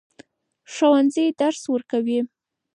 [0.73, 2.19] ښوونکي درس ورکوې.